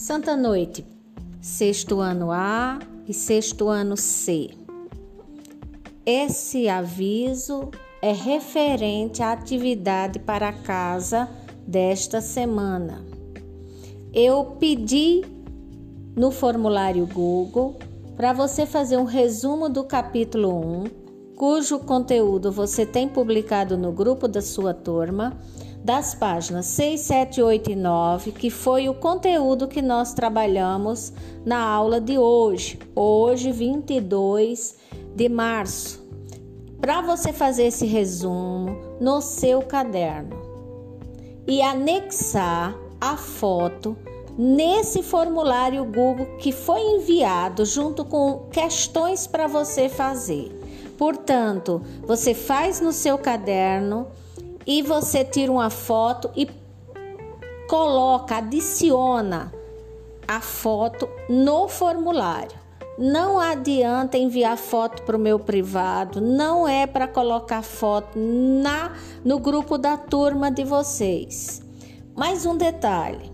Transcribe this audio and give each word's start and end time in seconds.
Santa 0.00 0.36
Noite, 0.36 0.86
sexto 1.40 1.98
ano 1.98 2.30
A 2.30 2.78
e 3.08 3.12
sexto 3.12 3.66
ano 3.66 3.96
C. 3.96 4.50
Esse 6.06 6.68
aviso 6.68 7.72
é 8.00 8.12
referente 8.12 9.24
à 9.24 9.32
atividade 9.32 10.20
para 10.20 10.52
casa 10.52 11.28
desta 11.66 12.20
semana. 12.20 13.04
Eu 14.14 14.56
pedi 14.60 15.22
no 16.14 16.30
formulário 16.30 17.04
Google 17.04 17.76
para 18.16 18.32
você 18.32 18.64
fazer 18.66 18.98
um 18.98 19.04
resumo 19.04 19.68
do 19.68 19.82
capítulo 19.82 20.84
1, 20.84 20.84
cujo 21.38 21.78
conteúdo 21.78 22.50
você 22.50 22.84
tem 22.84 23.08
publicado 23.08 23.78
no 23.78 23.92
grupo 23.92 24.26
da 24.26 24.42
sua 24.42 24.74
turma 24.74 25.38
das 25.84 26.12
páginas 26.12 26.66
6, 26.66 27.00
7, 27.00 27.40
8 27.40 27.70
e 27.70 27.76
9, 27.76 28.32
que 28.32 28.50
foi 28.50 28.88
o 28.88 28.94
conteúdo 28.94 29.68
que 29.68 29.80
nós 29.80 30.12
trabalhamos 30.12 31.12
na 31.46 31.60
aula 31.60 32.00
de 32.00 32.18
hoje, 32.18 32.80
hoje, 32.92 33.52
22 33.52 34.76
de 35.14 35.28
março. 35.28 36.04
Para 36.80 37.00
você 37.02 37.32
fazer 37.32 37.66
esse 37.66 37.86
resumo 37.86 38.76
no 39.00 39.20
seu 39.20 39.62
caderno 39.62 40.36
e 41.46 41.62
anexar 41.62 42.76
a 43.00 43.16
foto 43.16 43.96
nesse 44.36 45.04
formulário 45.04 45.84
Google 45.84 46.26
que 46.38 46.50
foi 46.50 46.80
enviado 46.80 47.64
junto 47.64 48.04
com 48.04 48.48
questões 48.50 49.28
para 49.28 49.46
você 49.46 49.88
fazer. 49.88 50.58
Portanto, 50.98 51.80
você 52.02 52.34
faz 52.34 52.80
no 52.80 52.92
seu 52.92 53.16
caderno 53.16 54.08
e 54.66 54.82
você 54.82 55.24
tira 55.24 55.52
uma 55.52 55.70
foto 55.70 56.28
e 56.36 56.50
coloca, 57.68 58.36
adiciona 58.36 59.52
a 60.26 60.40
foto 60.40 61.08
no 61.28 61.68
formulário. 61.68 62.58
Não 62.98 63.38
adianta 63.38 64.18
enviar 64.18 64.58
foto 64.58 65.04
para 65.04 65.16
o 65.16 65.20
meu 65.20 65.38
privado, 65.38 66.20
não 66.20 66.66
é 66.66 66.84
para 66.84 67.06
colocar 67.06 67.62
foto 67.62 68.18
na 68.18 68.92
no 69.24 69.38
grupo 69.38 69.78
da 69.78 69.96
turma 69.96 70.50
de 70.50 70.64
vocês. 70.64 71.62
Mais 72.16 72.44
um 72.44 72.56
detalhe: 72.56 73.30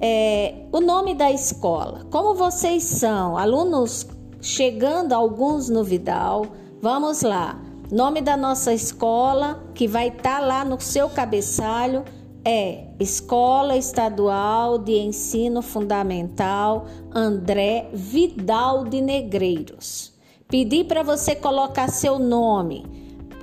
é, 0.00 0.54
o 0.72 0.80
nome 0.80 1.14
da 1.14 1.30
escola. 1.30 2.06
Como 2.10 2.34
vocês 2.34 2.82
são 2.82 3.36
alunos 3.36 4.06
chegando 4.46 5.12
alguns 5.12 5.68
no 5.68 5.82
Vidal, 5.82 6.46
vamos 6.80 7.22
lá. 7.22 7.60
Nome 7.90 8.20
da 8.20 8.36
nossa 8.36 8.72
escola, 8.72 9.60
que 9.74 9.88
vai 9.88 10.06
estar 10.08 10.38
tá 10.38 10.46
lá 10.46 10.64
no 10.64 10.80
seu 10.80 11.08
cabeçalho, 11.10 12.04
é 12.44 12.84
Escola 13.00 13.76
Estadual 13.76 14.78
de 14.78 14.92
Ensino 14.92 15.62
Fundamental 15.62 16.86
André 17.12 17.88
Vidal 17.92 18.84
de 18.84 19.00
Negreiros. 19.00 20.12
Pedi 20.46 20.84
para 20.84 21.02
você 21.02 21.34
colocar 21.34 21.88
seu 21.88 22.16
nome. 22.16 22.86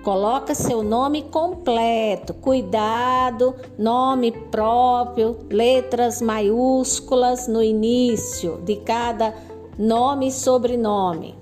Coloca 0.03 0.55
seu 0.55 0.83
nome 0.83 1.23
completo. 1.23 2.33
Cuidado, 2.33 3.55
nome 3.77 4.31
próprio, 4.31 5.37
letras 5.49 6.21
maiúsculas 6.21 7.47
no 7.47 7.61
início 7.61 8.61
de 8.63 8.77
cada 8.77 9.33
nome 9.77 10.27
e 10.27 10.31
sobrenome. 10.31 11.35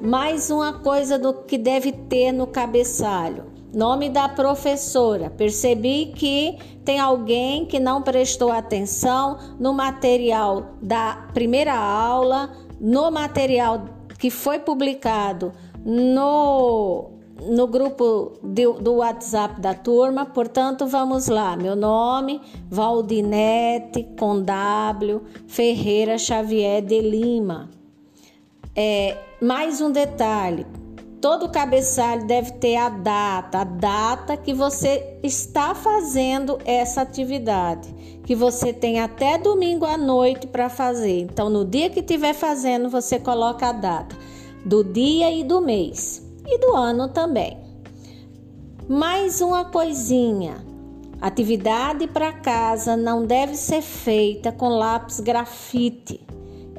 Mais 0.00 0.50
uma 0.50 0.72
coisa 0.72 1.18
do 1.18 1.32
que 1.32 1.58
deve 1.58 1.92
ter 1.92 2.32
no 2.32 2.46
cabeçalho. 2.46 3.44
Nome 3.72 4.08
da 4.08 4.28
professora. 4.28 5.30
Percebi 5.30 6.12
que 6.16 6.58
tem 6.84 6.98
alguém 6.98 7.66
que 7.66 7.78
não 7.78 8.02
prestou 8.02 8.50
atenção 8.50 9.38
no 9.60 9.72
material 9.72 10.74
da 10.82 11.28
primeira 11.32 11.76
aula, 11.76 12.50
no 12.80 13.10
material 13.10 13.84
que 14.18 14.30
foi 14.30 14.58
publicado 14.58 15.52
no, 15.84 17.10
no 17.48 17.66
grupo 17.66 18.32
do, 18.42 18.74
do 18.74 18.94
WhatsApp 18.96 19.60
da 19.60 19.74
turma. 19.74 20.26
Portanto, 20.26 20.86
vamos 20.86 21.28
lá. 21.28 21.56
Meu 21.56 21.74
nome, 21.74 22.40
Valdinete 22.68 24.06
com 24.18 24.42
W 24.42 25.22
Ferreira 25.46 26.18
Xavier 26.18 26.82
de 26.82 27.00
Lima. 27.00 27.70
É, 28.74 29.16
mais 29.40 29.80
um 29.80 29.90
detalhe: 29.90 30.66
todo 31.20 31.48
cabeçalho 31.48 32.26
deve 32.26 32.52
ter 32.52 32.76
a 32.76 32.88
data, 32.88 33.58
a 33.58 33.64
data 33.64 34.36
que 34.36 34.54
você 34.54 35.18
está 35.22 35.74
fazendo 35.74 36.58
essa 36.64 37.02
atividade, 37.02 37.92
que 38.24 38.34
você 38.34 38.72
tem 38.72 39.00
até 39.00 39.38
domingo 39.38 39.84
à 39.84 39.96
noite 39.96 40.46
para 40.46 40.68
fazer. 40.68 41.20
Então, 41.20 41.50
no 41.50 41.64
dia 41.64 41.90
que 41.90 42.00
estiver 42.00 42.34
fazendo, 42.34 42.88
você 42.88 43.18
coloca 43.18 43.68
a 43.68 43.72
data 43.72 44.16
do 44.64 44.84
dia 44.84 45.32
e 45.32 45.42
do 45.42 45.60
mês 45.60 46.29
e 46.50 46.58
do 46.58 46.74
ano 46.74 47.08
também. 47.08 47.56
Mais 48.88 49.40
uma 49.40 49.64
coisinha: 49.64 50.64
atividade 51.20 52.06
para 52.06 52.32
casa 52.32 52.96
não 52.96 53.24
deve 53.24 53.54
ser 53.54 53.82
feita 53.82 54.50
com 54.52 54.68
lápis 54.68 55.20
grafite 55.20 56.20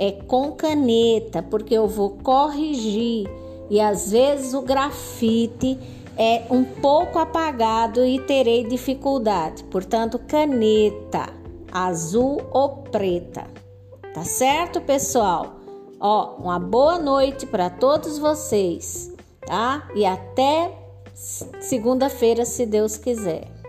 é 0.01 0.11
com 0.11 0.51
caneta, 0.53 1.43
porque 1.43 1.75
eu 1.75 1.87
vou 1.87 2.17
corrigir 2.23 3.29
e 3.69 3.79
às 3.79 4.11
vezes 4.11 4.53
o 4.55 4.63
grafite 4.63 5.77
é 6.17 6.43
um 6.49 6.63
pouco 6.63 7.19
apagado 7.19 8.03
e 8.03 8.19
terei 8.21 8.63
dificuldade. 8.63 9.63
Portanto, 9.65 10.19
caneta 10.19 11.31
azul 11.71 12.41
ou 12.51 12.77
preta. 12.91 13.45
Tá 14.11 14.23
certo, 14.23 14.81
pessoal? 14.81 15.57
Ó, 15.99 16.35
uma 16.37 16.59
boa 16.59 16.97
noite 16.97 17.45
para 17.45 17.69
todos 17.69 18.17
vocês, 18.17 19.13
tá? 19.45 19.87
E 19.95 20.05
até 20.05 20.71
segunda-feira, 21.13 22.45
se 22.45 22.65
Deus 22.65 22.97
quiser. 22.97 23.60